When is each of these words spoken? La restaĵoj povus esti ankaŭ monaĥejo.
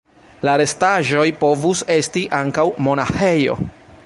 La 0.47 0.53
restaĵoj 0.61 1.27
povus 1.45 1.85
esti 1.99 2.27
ankaŭ 2.41 2.69
monaĥejo. 2.89 3.63